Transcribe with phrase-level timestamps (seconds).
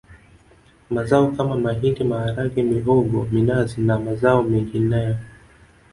[0.89, 5.17] Mazao kama mahindi maharage mihogo minazi na mazao mengineyoâŠ